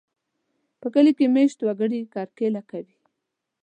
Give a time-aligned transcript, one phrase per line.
[0.79, 2.97] په کلي کې مېشت وګړي کرکېله کوي.